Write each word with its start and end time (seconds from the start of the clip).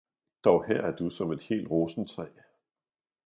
dog 0.43 0.65
her 0.67 0.81
er 0.81 0.95
du 0.95 1.09
som 1.09 1.31
et 1.31 1.41
helt 1.41 1.71
rosentræ. 1.71 2.27